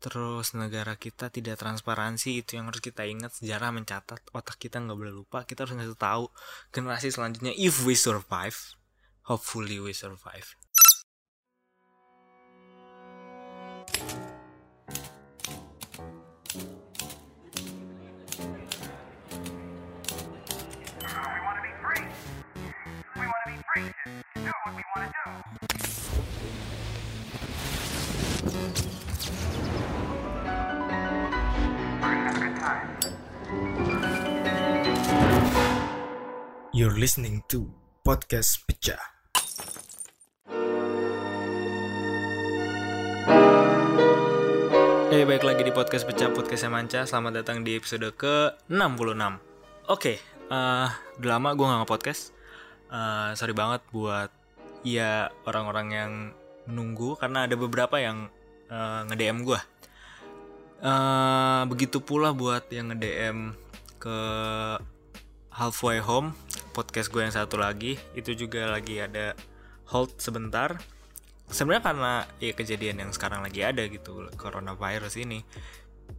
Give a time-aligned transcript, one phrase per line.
[0.00, 3.36] terus negara kita tidak transparansi itu yang harus kita ingat.
[3.36, 5.44] Sejarah mencatat otak kita nggak boleh lupa.
[5.44, 6.24] Kita harus ngasih tahu
[6.72, 8.80] generasi selanjutnya if we survive
[9.30, 10.56] hopefully we survive
[36.80, 37.68] You're listening to
[38.00, 38.96] Podcast Pecah.
[45.12, 47.04] Eh, baik lagi di Podcast Pecah, Podcastnya Manca.
[47.04, 49.12] Selamat datang di episode ke-66.
[49.92, 50.88] Oke, eh,
[51.20, 52.32] udah lama gue gak nge-podcast.
[52.88, 54.32] Eh, sorry banget buat
[54.80, 56.12] ya orang-orang yang
[56.64, 58.32] menunggu, karena ada beberapa yang
[58.72, 59.60] eh, nge-DM gue.
[60.80, 63.52] Eh, begitu pula buat yang nge-DM
[64.00, 64.16] ke
[65.52, 66.32] Halfway Home
[66.70, 69.34] podcast gue yang satu lagi itu juga lagi ada
[69.90, 70.78] hold sebentar.
[71.50, 75.42] Sebenarnya karena ya kejadian yang sekarang lagi ada gitu coronavirus ini.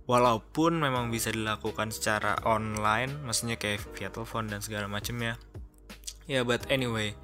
[0.08, 5.40] Walaupun memang bisa dilakukan secara online maksudnya kayak via telepon dan segala macamnya
[6.28, 6.40] ya.
[6.40, 7.16] Yeah, but anyway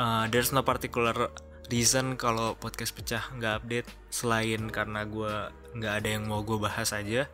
[0.00, 1.12] uh, there's no particular
[1.72, 5.34] reason kalau podcast pecah nggak update selain karena gue
[5.76, 7.28] nggak ada yang mau gue bahas aja.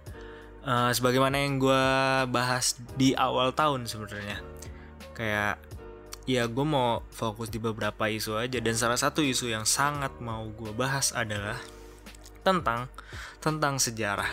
[0.60, 1.84] Uh, sebagaimana yang gue
[2.28, 4.59] bahas di awal tahun sebenarnya
[5.14, 5.60] kayak
[6.28, 8.58] ya gue mau fokus di beberapa isu aja.
[8.62, 11.58] Dan salah satu isu yang sangat mau gue bahas adalah
[12.46, 12.86] tentang
[13.42, 14.30] tentang sejarah.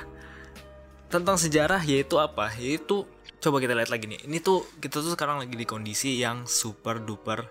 [1.07, 2.51] Tentang sejarah yaitu apa?
[2.59, 3.07] Yaitu
[3.41, 4.27] coba kita lihat lagi nih.
[4.27, 7.47] Ini tuh kita tuh sekarang lagi di kondisi yang super duper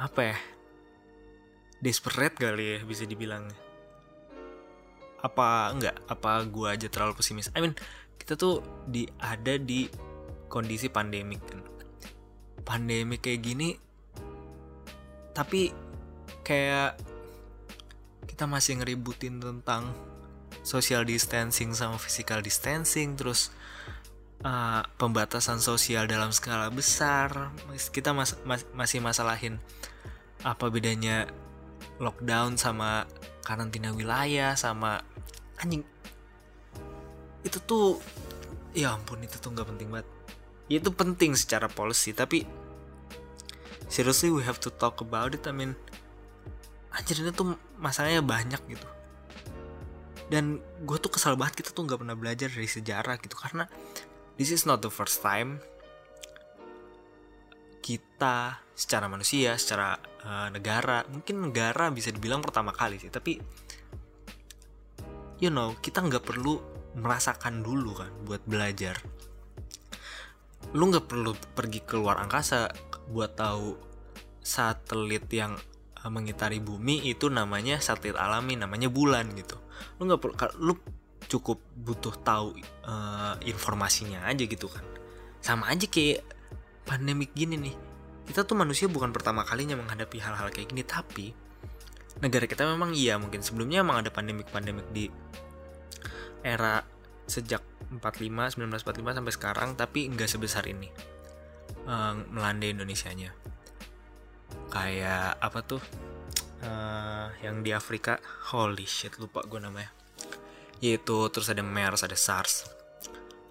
[0.00, 0.38] apa ya
[1.84, 3.44] desperate kali ya bisa dibilang
[5.20, 5.96] apa enggak?
[6.08, 7.52] Apa gue aja terlalu pesimis?
[7.52, 7.76] I mean
[8.16, 9.88] kita tuh di ada di
[10.48, 11.69] kondisi pandemik kan
[12.62, 13.76] pandemi kayak gini
[15.34, 15.72] tapi
[16.44, 16.98] kayak
[18.26, 19.92] kita masih ngeributin tentang
[20.64, 23.52] social distancing sama physical distancing terus
[24.44, 27.52] uh, pembatasan sosial dalam skala besar.
[27.92, 29.60] Kita mas mas masih masalahin
[30.40, 31.28] apa bedanya
[32.00, 33.04] lockdown sama
[33.44, 35.04] karantina wilayah sama
[35.60, 35.84] anjing.
[37.44, 38.00] Itu tuh
[38.76, 40.08] ya ampun itu tuh nggak penting banget
[40.70, 42.46] itu penting secara policy tapi
[43.90, 45.74] seriously we have to talk about it I mean
[46.94, 48.88] anjir ini tuh masalahnya banyak gitu
[50.30, 53.66] dan gue tuh kesal banget kita tuh nggak pernah belajar dari sejarah gitu karena
[54.38, 55.58] this is not the first time
[57.80, 63.40] kita secara manusia, secara uh, negara, mungkin negara bisa dibilang pertama kali sih, tapi
[65.40, 66.60] you know kita nggak perlu
[66.96, 69.00] merasakan dulu kan buat belajar.
[70.76, 72.70] Lu nggak perlu pergi ke luar angkasa
[73.10, 73.74] buat tahu
[74.40, 75.58] satelit yang
[76.00, 79.58] uh, mengitari bumi itu namanya satelit alami, namanya bulan gitu.
[79.98, 80.74] Lu nggak perlu, lu
[81.30, 84.82] cukup butuh tahu uh, informasinya aja gitu kan.
[85.42, 86.22] Sama aja kayak
[86.90, 87.76] pandemik gini nih
[88.30, 91.34] kita tuh manusia bukan pertama kalinya menghadapi hal-hal kayak gini tapi
[92.22, 95.10] negara kita memang iya mungkin sebelumnya emang ada pandemik-pandemik di
[96.46, 96.78] era
[97.30, 97.62] sejak
[97.94, 100.90] 45 1945 sampai sekarang tapi nggak sebesar ini
[101.86, 103.30] um, melanda Indonesia-nya.
[104.70, 105.82] Kayak apa tuh?
[106.60, 108.20] Uh, yang di Afrika
[108.52, 109.94] holy shit lupa gue namanya.
[110.82, 112.68] Yaitu terus ada MERS ada SARS.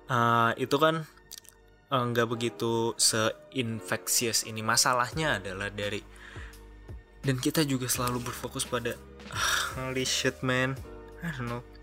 [0.10, 1.08] Uh, itu kan
[1.90, 4.60] nggak uh, begitu seinfeksius ini.
[4.62, 6.04] Masalahnya adalah dari
[7.20, 8.96] dan kita juga selalu berfokus pada
[9.32, 10.78] ah, holy shit man.
[11.20, 11.79] I don't know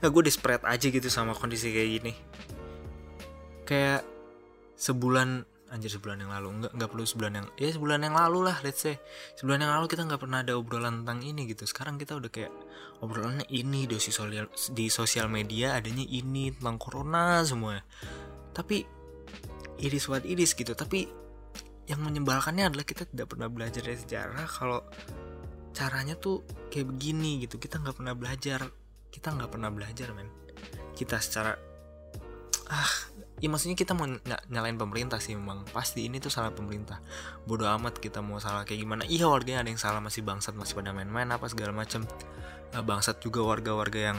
[0.00, 2.12] nggak gue desperate aja gitu sama kondisi kayak gini.
[3.68, 4.02] Kayak
[4.78, 6.48] sebulan anjir sebulan yang lalu.
[6.64, 8.96] Nggak nggak perlu sebulan yang ya sebulan yang lalu lah let's say.
[9.36, 11.68] Sebulan yang lalu kita nggak pernah ada obrolan tentang ini gitu.
[11.68, 12.52] Sekarang kita udah kayak
[13.04, 17.78] obrolannya ini di sosial di sosial media adanya ini tentang corona semua.
[18.56, 18.84] Tapi
[19.78, 20.72] iris what iris gitu.
[20.72, 21.06] Tapi
[21.88, 24.84] yang menyebalkannya adalah kita tidak pernah belajar dari sejarah kalau
[25.72, 27.56] caranya tuh kayak begini gitu.
[27.60, 28.68] Kita nggak pernah belajar
[29.08, 30.28] kita nggak pernah belajar men.
[30.94, 31.54] Kita secara
[32.68, 32.92] ah
[33.38, 34.18] ya maksudnya kita mau ny
[34.50, 35.64] nyalain pemerintah sih memang.
[35.70, 37.00] Pasti ini tuh salah pemerintah.
[37.48, 39.02] Bodoh amat kita mau salah kayak gimana.
[39.08, 42.04] Iya warganya ada yang salah masih bangsat masih pada main-main apa segala macem.
[42.74, 44.18] Bangsat juga warga-warga yang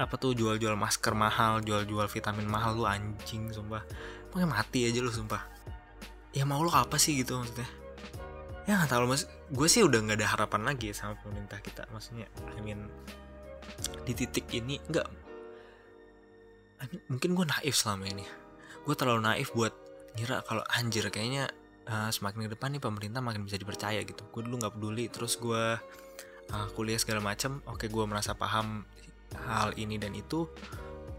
[0.00, 3.84] apa tuh jual-jual masker mahal jual-jual vitamin mahal lu anjing sumpah.
[4.30, 5.42] Pokoknya mati aja lu sumpah.
[6.30, 7.66] Ya mau lo apa sih gitu maksudnya?
[8.68, 11.82] Ya nggak tahu mas gue sih udah nggak ada harapan lagi sama pemerintah kita.
[11.90, 12.86] Maksudnya I mean
[14.04, 15.20] di titik ini nggak
[17.12, 18.24] mungkin gue naif selama ini.
[18.88, 19.74] Gue terlalu naif buat
[20.16, 21.52] ngira kalau anjir kayaknya
[21.86, 24.24] uh, semakin ke depan nih pemerintah makin bisa dipercaya gitu.
[24.32, 25.76] Gue dulu nggak peduli terus gue
[26.50, 28.88] uh, kuliah segala macam oke gue merasa paham
[29.46, 30.48] hal ini dan itu.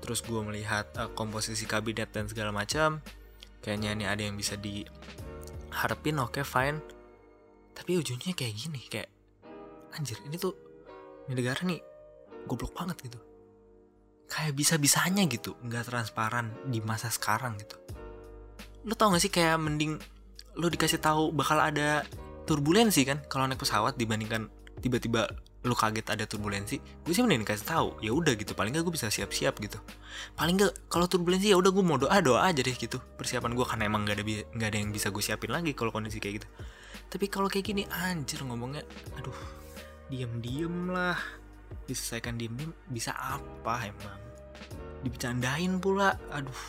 [0.02, 3.00] Terus gue melihat uh, komposisi kabinet dan segala macam
[3.62, 6.82] kayaknya ini ada yang bisa diharapin oke okay, fine.
[7.78, 9.10] Tapi ujungnya kayak gini kayak
[9.94, 10.58] anjir ini tuh
[11.30, 11.91] ini negara nih
[12.48, 13.20] goblok banget gitu.
[14.32, 17.76] Kayak bisa-bisanya gitu nggak transparan di masa sekarang gitu.
[18.88, 20.00] Lo tau gak sih kayak mending
[20.58, 22.04] lo dikasih tahu bakal ada
[22.50, 24.50] turbulensi kan kalau naik pesawat dibandingkan
[24.82, 25.30] tiba-tiba
[25.62, 28.94] lo kaget ada turbulensi gue sih mending dikasih tahu ya udah gitu paling gak gue
[28.96, 29.78] bisa siap-siap gitu.
[30.34, 33.66] Paling gak kalau turbulensi ya udah gue mau doa doa aja deh gitu persiapan gue
[33.68, 34.24] karena emang gak ada
[34.58, 36.48] nggak ada yang bisa gue siapin lagi kalau kondisi kayak gitu.
[37.12, 38.82] Tapi kalau kayak gini anjir ngomongnya
[39.20, 39.36] aduh
[40.10, 41.20] diem-diem lah
[41.90, 44.20] diselesaikan diem diem bisa apa emang?
[45.04, 46.16] Dibicarain pula.
[46.32, 46.64] Aduh.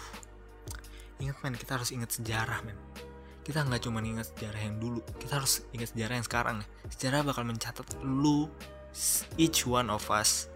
[1.22, 2.78] Ingat men kita harus ingat sejarah men.
[3.42, 7.26] Kita nggak cuma ingat sejarah yang dulu kita harus ingat sejarah yang sekarang nih sejarah
[7.26, 8.50] bakal mencatat lu
[9.38, 10.50] each one of us.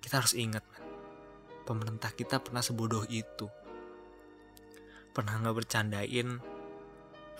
[0.00, 0.84] Kita harus ingat man.
[1.64, 3.48] pemerintah kita pernah sebodoh itu.
[5.16, 6.42] Pernah nggak bercandain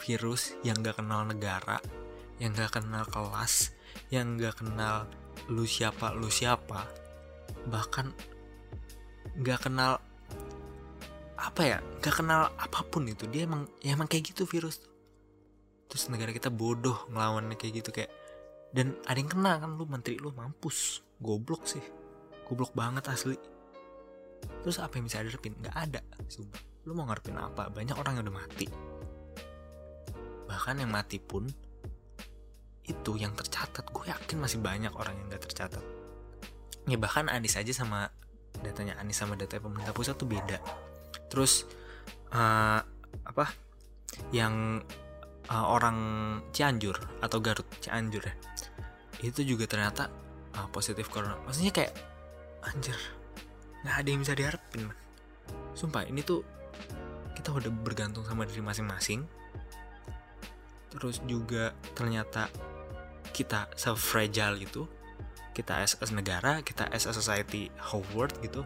[0.00, 1.78] virus yang nggak kenal negara
[2.42, 3.73] yang nggak kenal kelas
[4.12, 5.08] yang nggak kenal
[5.50, 6.88] lu siapa lu siapa
[7.68, 8.12] bahkan
[9.34, 9.98] nggak kenal
[11.34, 14.80] apa ya nggak kenal apa pun itu dia emang ya emang kayak gitu virus.
[15.90, 18.10] Terus negara kita bodoh ngelawan kayak gitu kayak
[18.74, 21.84] dan ada yang kena kan lu menteri lu mampus goblok sih
[22.48, 23.36] goblok banget asli.
[24.64, 26.60] Terus apa yang bisa diharapin nggak ada sumpah.
[26.84, 27.72] Lu mau ngarepin apa?
[27.72, 28.66] Banyak orang yang udah mati.
[30.44, 31.48] Bahkan yang mati pun
[32.84, 33.84] itu yang tercatat.
[33.90, 35.84] Gue yakin masih banyak orang yang gak tercatat.
[36.84, 38.12] Ya bahkan Anies aja sama
[38.60, 40.60] datanya Anies sama data pemerintah pusat tuh beda.
[41.32, 41.64] Terus
[42.36, 42.80] uh,
[43.24, 43.46] apa?
[44.30, 44.84] Yang
[45.48, 45.98] uh, orang
[46.52, 48.36] Cianjur atau Garut Cianjur ya.
[49.24, 50.12] Itu juga ternyata
[50.56, 51.40] uh, positif corona.
[51.48, 51.92] Maksudnya kayak
[52.64, 52.96] anjir
[53.84, 54.96] nggak ada yang bisa diharapin man.
[55.76, 56.40] sumpah ini tuh
[57.36, 59.28] kita udah bergantung sama diri masing-masing.
[60.88, 62.48] Terus juga ternyata
[63.34, 64.86] kita se-fragile itu
[65.50, 68.62] kita as, as negara kita as a society whole world gitu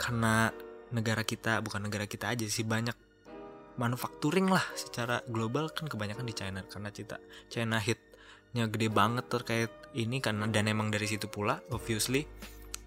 [0.00, 0.52] karena
[0.92, 2.96] negara kita bukan negara kita aja sih banyak
[3.76, 7.20] manufacturing lah secara global kan kebanyakan di China karena kita
[7.52, 12.24] China hitnya gede banget terkait ini karena dan emang dari situ pula obviously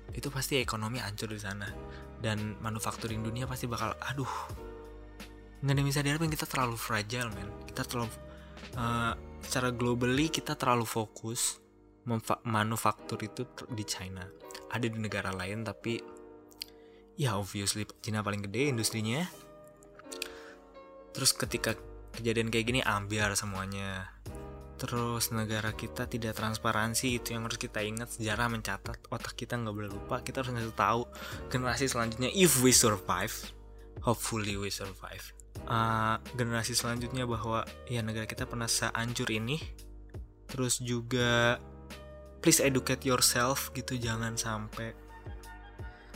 [0.09, 1.69] itu pasti ekonomi hancur di sana
[2.17, 4.33] dan manufacturing dunia pasti bakal aduh
[5.59, 7.51] nggak ada bisa diharapin kita terlalu fragile men.
[7.67, 8.07] Kita terlalu
[8.79, 11.59] uh, secara globally kita terlalu fokus
[12.45, 14.25] manufaktur itu di China.
[14.69, 16.01] Ada di negara lain tapi
[17.19, 19.25] ya obviously China paling gede industrinya.
[21.13, 21.75] Terus ketika
[22.15, 24.09] kejadian kayak gini ambiar semuanya.
[24.79, 28.15] Terus negara kita tidak transparansi itu yang harus kita ingat.
[28.15, 30.23] Sejarah mencatat otak kita nggak boleh lupa.
[30.23, 31.01] Kita harus ngasih tahu
[31.51, 33.33] generasi selanjutnya if we survive
[34.01, 35.35] hopefully we survive
[35.67, 39.61] uh, generasi selanjutnya bahwa ya negara kita pernah sehancur ini.
[40.49, 41.61] Terus juga
[42.41, 44.95] please educate yourself gitu jangan sampai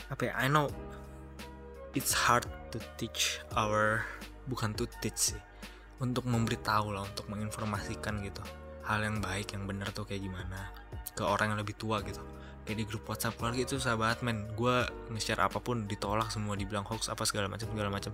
[0.10, 0.72] apa ya I know
[1.94, 4.02] it's hard to teach our
[4.50, 5.42] bukan to teach sih
[6.02, 8.44] untuk memberitahu lah untuk menginformasikan gitu
[8.84, 10.72] hal yang baik yang benar tuh kayak gimana
[11.16, 12.20] ke orang yang lebih tua gitu.
[12.64, 16.88] Kayak di grup WhatsApp keluarga itu sahabat men gue nge-share apa pun ditolak semua dibilang
[16.88, 18.12] hoax apa segala macam segala macam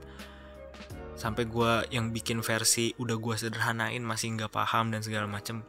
[1.19, 5.67] sampai gue yang bikin versi udah gue sederhanain masih nggak paham dan segala macam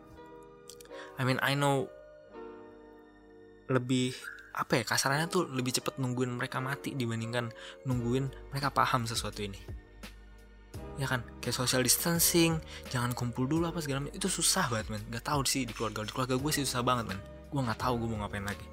[1.19, 1.90] I mean I know
[3.66, 4.14] lebih
[4.50, 7.54] apa ya kasarannya tuh lebih cepat nungguin mereka mati dibandingkan
[7.87, 9.59] nungguin mereka paham sesuatu ini.
[10.99, 11.23] Ya kan?
[11.40, 12.59] Kayak social distancing
[12.90, 15.02] jangan kumpul dulu apa segala macam itu susah banget men.
[15.09, 16.02] Nggak tahu sih di keluarga.
[16.02, 17.21] Di keluarga gue sih susah banget men.
[17.49, 18.66] Gue nggak tahu gue mau ngapain lagi.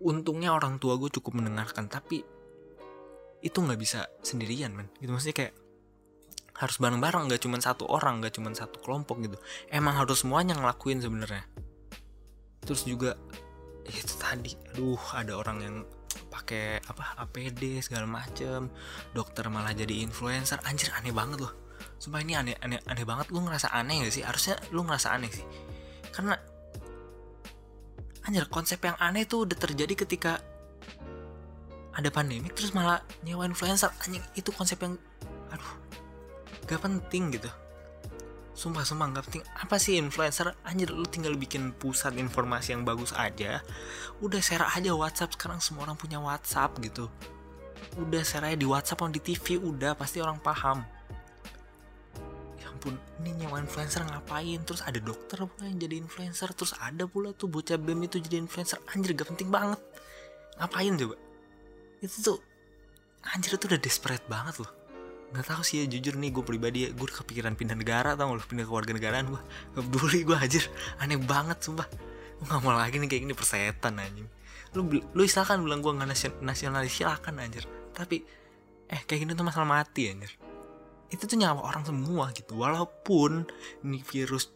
[0.00, 2.22] Untungnya orang tua gue cukup mendengarkan tapi
[3.40, 4.88] itu nggak bisa sendirian men.
[5.00, 5.54] Gitu maksudnya kayak
[6.60, 9.36] harus bareng-bareng nggak cuma satu orang nggak cuma satu kelompok gitu.
[9.72, 11.44] Emang harus semuanya ngelakuin sebenarnya.
[12.60, 13.16] Terus juga
[13.88, 15.76] ya itu tadi aduh ada orang yang
[16.28, 18.68] pakai apa APD segala macem
[19.16, 20.60] dokter malah jadi influencer.
[20.68, 21.54] Anjir aneh banget loh.
[21.96, 23.32] Sumpah ini aneh aneh aneh banget.
[23.32, 24.24] Lu ngerasa aneh gak sih?
[24.24, 25.46] Harusnya lu ngerasa aneh sih.
[26.12, 26.36] Karena
[28.28, 30.44] anjir konsep yang aneh tuh udah terjadi ketika
[31.90, 33.90] ada pandemi terus malah nyewa influencer.
[34.06, 34.94] Anjing itu konsep yang
[35.50, 35.74] aduh
[36.70, 37.50] gak penting gitu.
[38.54, 39.44] Sumpah sumpah nggak penting.
[39.56, 40.52] Apa sih influencer?
[40.68, 43.64] Anjir lu tinggal bikin pusat informasi yang bagus aja.
[44.20, 45.32] Udah share aja WhatsApp.
[45.32, 47.08] Sekarang semua orang punya WhatsApp gitu.
[47.96, 50.84] Udah share aja di WhatsApp atau di TV udah pasti orang paham.
[52.60, 54.60] Ya ampun ini nyawa influencer ngapain?
[54.68, 56.52] Terus ada dokter pula yang jadi influencer.
[56.52, 58.76] Terus ada pula tuh bocah bem itu jadi influencer.
[58.92, 59.80] Anjir gak penting banget.
[60.60, 61.29] Ngapain coba
[62.00, 62.38] itu tuh
[63.32, 64.72] anjir itu udah desperate banget loh.
[65.30, 68.50] Nggak tahu sih ya jujur nih gue pribadi ya gue kepikiran pindah negara tau gak
[68.50, 69.40] pindah ke warga negaraan gue
[69.76, 70.64] gak peduli gue anjir.
[70.98, 71.86] Aneh banget sumpah.
[72.40, 74.26] Gue gak mau lagi nih kayak gini persetan anjing.
[74.74, 77.68] Lu lu silakan bilang gue nggak nasion, nasionalis silakan anjir.
[77.94, 78.24] Tapi
[78.90, 80.32] eh kayak gini tuh masalah mati anjir.
[81.10, 83.46] Itu tuh nyawa orang semua gitu walaupun
[83.86, 84.50] ini virus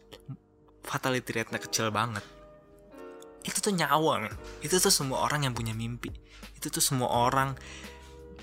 [0.83, 2.34] fatality rate-nya kecil banget
[3.45, 4.25] itu tuh nyawa.
[4.25, 4.33] Man.
[4.65, 6.09] itu tuh semua orang yang punya mimpi.
[6.57, 7.53] Itu tuh semua orang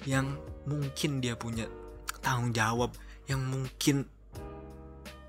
[0.06, 1.66] yang mungkin dia punya
[2.22, 2.94] tanggung jawab
[3.26, 4.06] yang mungkin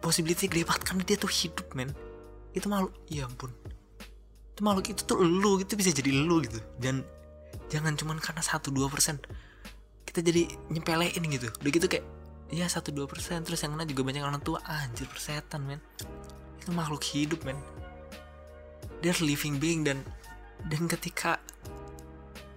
[0.02, 1.90] possibility gede banget karena dia tuh hidup men.
[2.54, 3.50] Itu malu ya ampun.
[4.54, 6.62] Itu makhluk itu tuh lu gitu bisa jadi lu gitu.
[6.78, 7.02] Dan
[7.74, 9.18] jangan cuman karena satu dua persen.
[10.06, 11.50] Kita jadi nyepelein gitu.
[11.50, 12.06] Udah gitu kayak
[12.54, 13.42] ya satu dua persen.
[13.42, 14.62] Terus yang kena juga banyak orang tua.
[14.70, 15.82] Anjir persetan men.
[16.62, 17.58] Itu makhluk hidup men
[19.04, 20.00] dia living being dan
[20.72, 21.44] dan ketika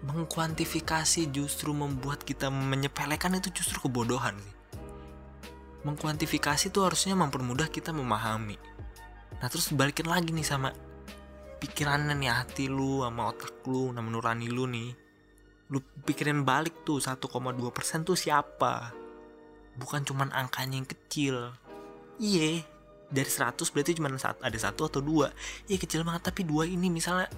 [0.06, 4.54] mengkuantifikasi justru membuat kita menyepelekan itu justru kebodohan sih.
[5.82, 8.54] Mengkuantifikasi itu harusnya mempermudah kita memahami.
[9.42, 10.70] Nah terus balikin lagi nih sama
[11.58, 14.94] pikirannya nih hati lu sama otak lu, nama nurani lu nih.
[15.74, 18.94] Lu pikirin balik tuh 1,2% tuh siapa?
[19.74, 21.50] Bukan cuman angkanya yang kecil.
[22.22, 22.62] Iya,
[23.06, 25.30] dari 100 berarti cuma ada satu atau dua.
[25.70, 27.30] Iya kecil banget tapi dua ini misalnya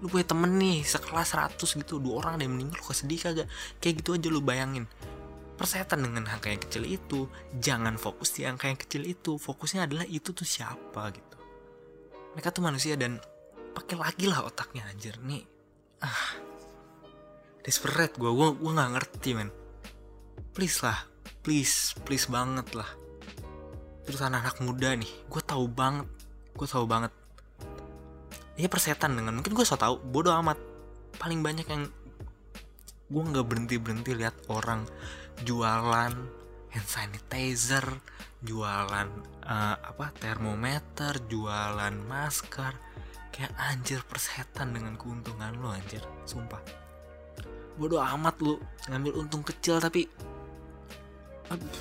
[0.00, 3.48] lu punya temen nih sekelas 100 gitu dua orang ada yang meninggal lu sedih kagak?
[3.78, 4.84] Kayak gitu aja lu bayangin.
[5.54, 7.28] Persetan dengan angka yang kecil itu.
[7.60, 9.36] Jangan fokus di angka yang kecil itu.
[9.36, 11.36] Fokusnya adalah itu tuh siapa gitu.
[12.34, 13.20] Mereka tuh manusia dan
[13.76, 15.20] pakai lagi lah otaknya anjir.
[15.20, 15.44] Nih
[16.02, 16.40] ah.
[17.62, 19.52] Desperate gue gue gue nggak ngerti men.
[20.56, 20.98] Please lah.
[21.42, 23.01] Please please banget lah
[24.02, 26.06] terus anak-anak muda nih gue tahu banget
[26.56, 27.12] gue tahu banget.
[28.60, 30.60] Ya persetan dengan mungkin gue so tau bodoh amat.
[31.16, 31.88] Paling banyak yang
[33.08, 34.84] gue nggak berhenti berhenti lihat orang
[35.44, 36.12] jualan
[36.72, 37.84] hand sanitizer
[38.42, 39.08] jualan
[39.44, 42.76] uh, apa termometer jualan masker.
[43.32, 46.04] Kayak anjir persetan dengan keuntungan lo anjir.
[46.28, 46.60] Sumpah.
[47.80, 48.60] Bodoh amat lu
[48.92, 50.04] ngambil untung kecil tapi
[51.48, 51.72] aduh,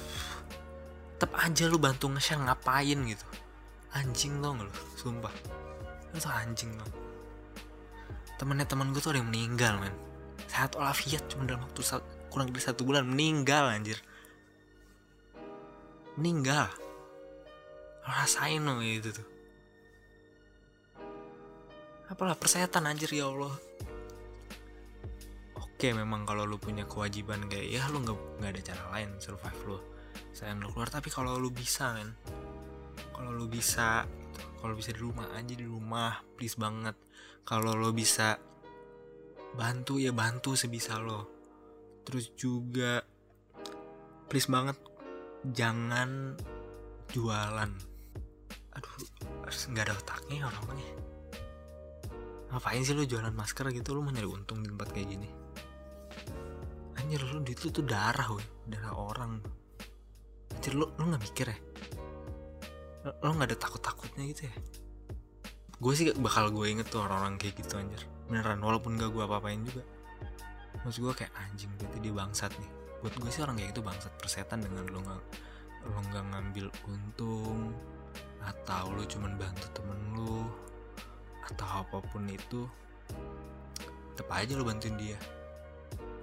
[1.22, 3.26] tetap aja lu bantu nge-share ngapain gitu.
[3.94, 4.74] Anjing lo lu?
[4.98, 5.34] Sumpah.
[6.18, 7.02] Itu anjing bang
[8.42, 9.94] temennya teman gue tuh ada yang meninggal men.
[10.50, 11.86] Sehat walafiat cuma dalam waktu
[12.34, 14.02] kurang dari satu bulan meninggal anjir.
[16.18, 16.66] Meninggal.
[18.02, 19.28] Rasain loh itu tuh.
[22.10, 23.54] Apalah persetan anjir ya Allah.
[25.62, 29.62] Oke memang kalau lu punya kewajiban kayak ya lu nggak nggak ada cara lain survive
[29.70, 29.78] lu
[30.32, 30.90] sayang lu keluar.
[30.90, 32.16] Tapi kalau lu bisa men.
[33.14, 34.06] Kalau lu bisa
[34.62, 36.96] kalau bisa di rumah aja di rumah please banget.
[37.42, 38.38] Kalau lo bisa
[39.58, 41.28] bantu ya bantu sebisa lo.
[42.06, 43.02] Terus juga
[44.30, 44.78] please banget
[45.50, 46.38] jangan
[47.12, 47.72] jualan.
[48.78, 48.94] Aduh
[49.52, 51.12] nggak ada otaknya orangnya
[52.52, 53.96] ngapain sih lo jualan masker gitu?
[53.96, 55.30] Lo mau nyari untung di tempat kayak gini.
[57.00, 59.40] Anjir lo duit lo tuh darah woy darah orang
[60.62, 61.58] anjir lo lo nggak mikir ya?
[63.26, 64.54] Lo nggak ada takut takutnya gitu ya?
[65.82, 67.98] Gue sih bakal gue inget tuh orang-orang kayak gitu anjir.
[68.30, 69.82] Beneran walaupun gak gue apa-apain juga.
[70.86, 72.70] Maksud gue kayak anjing berarti dia bangsat nih.
[73.02, 75.22] Buat gue sih orang kayak gitu bangsat persetan dengan lo nggak
[75.90, 77.74] lo nggak ngambil untung
[78.46, 80.46] atau lo cuman bantu temen lo
[81.50, 82.70] atau apa pun itu
[84.14, 85.18] tetap aja lo bantuin dia.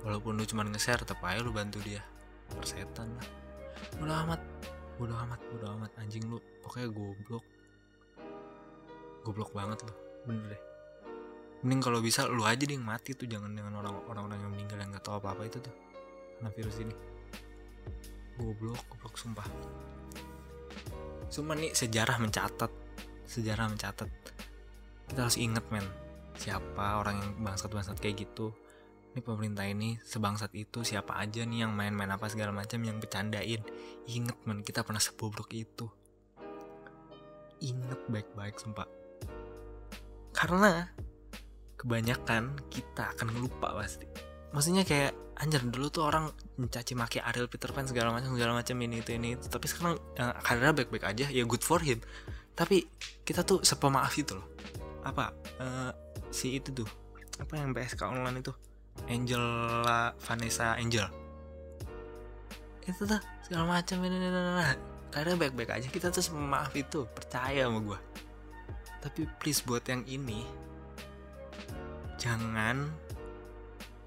[0.07, 2.07] Walaupun lo cuman nge-share tetap aja lo bantu dia.
[2.54, 3.38] Persetan lah
[4.02, 4.40] udah amat.
[4.99, 5.90] Bodo amat bodo amat.
[6.00, 7.44] Anjing lu pokoknya goblok.
[9.23, 9.94] Goblok banget lu
[10.26, 10.62] bener deh.
[11.64, 14.78] Mending kalau bisa lu aja deh yang mati tuh jangan dengan orang orang yang meninggal
[14.78, 15.75] yang nggak tahu apa apa itu tuh.
[16.38, 16.94] Karena virus ini.
[18.38, 19.49] Goblok goblok sumpah.
[21.28, 22.70] Cuma nih sejarah mencatat.
[23.26, 24.08] Sejarah mencatat.
[25.08, 25.85] Kita harus inget men
[26.38, 28.54] siapa orang yang bangsat bangsat kayak gitu
[29.14, 33.62] ini pemerintah ini sebangsat itu siapa aja nih yang main-main apa segala macam yang bercandain.
[34.08, 35.88] Inget man kita pernah sebobrok itu.
[37.64, 38.86] Inget baik-baik sumpah.
[40.30, 40.86] Karena
[41.78, 44.06] kebanyakan kita akan lupa pasti.
[44.54, 48.76] Maksudnya kayak anjir dulu tuh orang mencaci maki Ariel Peter Pan segala macam segala macam
[48.78, 49.46] ini itu ini itu.
[49.50, 51.98] Tapi sekarang uh, karirnya baik-baik aja ya good for him.
[52.54, 52.86] Tapi
[53.22, 54.46] kita tuh sepemaaf itu loh.
[55.02, 55.90] Apa uh,
[56.30, 56.88] si itu tuh
[57.38, 58.50] apa yang PSK online itu
[59.06, 61.06] Angela Vanessa Angel.
[62.82, 64.64] Itu tuh segala macam ini, ini, ini,
[65.14, 67.98] karena baik-baik aja kita tuh sepemaaf itu percaya sama gue
[68.98, 70.42] tapi please buat yang ini
[72.18, 72.90] jangan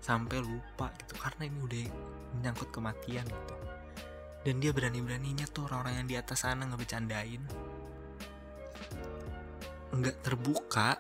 [0.03, 1.85] sampai lupa gitu karena ini udah
[2.35, 3.55] menyangkut kematian gitu.
[4.41, 7.39] Dan dia berani-beraninya tuh orang-orang yang di atas sana ngebecandain.
[9.93, 10.97] Nggak terbuka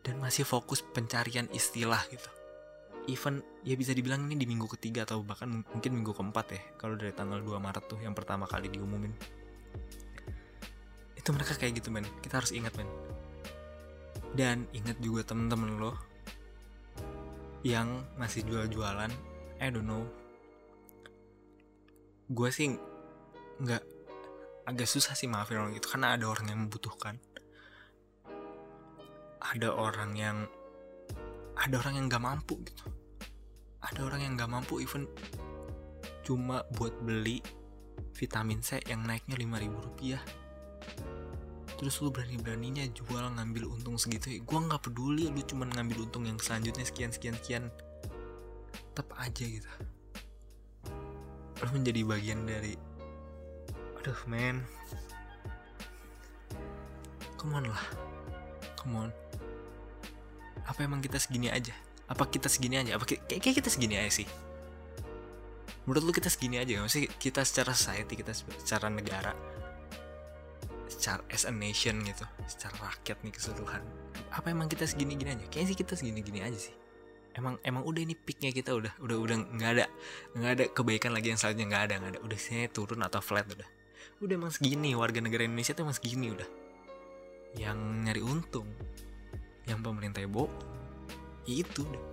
[0.00, 2.30] dan masih fokus pencarian istilah gitu.
[3.08, 6.94] Even ya bisa dibilang ini di minggu ketiga atau bahkan mungkin minggu keempat ya kalau
[6.96, 9.12] dari tanggal 2 Maret tuh yang pertama kali diumumin.
[11.16, 12.08] Itu mereka kayak gitu men.
[12.24, 12.88] Kita harus ingat men.
[14.32, 15.92] Dan ingat juga temen-temen lo
[17.60, 19.12] yang masih jual-jualan
[19.60, 20.04] I don't know.
[22.30, 22.72] Gue sih
[23.60, 23.84] nggak
[24.64, 27.18] agak susah sih maafin orang gitu karena ada orang yang membutuhkan
[29.50, 30.46] ada orang yang
[31.58, 32.86] ada orang yang nggak mampu gitu.
[33.82, 35.10] Ada orang yang nggak mampu even
[36.22, 37.42] cuma buat beli
[38.14, 40.22] vitamin C yang naiknya 5000 rupiah.
[41.74, 46.28] Terus lu berani-beraninya jual ngambil untung segitu ya gue nggak peduli lu cuma ngambil untung
[46.28, 47.64] yang selanjutnya sekian sekian sekian.
[48.94, 49.70] Tetap aja gitu.
[51.58, 52.78] Lu menjadi bagian dari
[53.98, 54.62] aduh men.
[57.34, 57.84] Come on lah.
[58.78, 59.10] Come on
[60.70, 61.74] apa emang kita segini aja?
[62.06, 62.94] Apa kita segini aja?
[62.94, 64.28] Apa kayak, kayak kita segini aja sih?
[65.90, 69.34] Menurut lu kita segini aja gak sih kita secara society kita secara negara
[70.86, 73.82] secara as a nation gitu secara rakyat nih keseluruhan.
[74.30, 75.46] Apa emang kita segini gini aja?
[75.50, 76.74] Kayaknya sih kita segini gini aja sih.
[77.34, 79.86] Emang emang udah ini peaknya kita udah udah udah nggak ada
[80.38, 82.20] nggak ada kebaikan lagi yang selanjutnya nggak ada nggak ada.
[82.22, 83.66] Udah sih turun atau flat udah.
[84.22, 86.48] Udah emang segini warga negara Indonesia tuh emang segini udah.
[87.58, 88.68] Yang nyari untung
[89.68, 90.52] yang pemerintah bohong
[91.48, 92.04] itu udah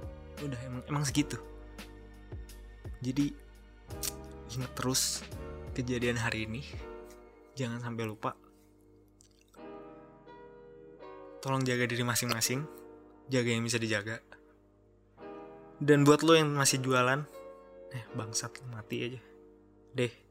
[0.47, 1.37] udah emang emang segitu.
[3.01, 3.33] Jadi
[4.57, 5.21] ingat terus
[5.77, 6.61] kejadian hari ini.
[7.57, 8.37] Jangan sampai lupa.
[11.41, 12.65] Tolong jaga diri masing-masing.
[13.29, 14.21] Jaga yang bisa dijaga.
[15.77, 17.21] Dan buat lo yang masih jualan
[17.93, 19.21] eh bangsat mati aja.
[19.93, 20.26] Deh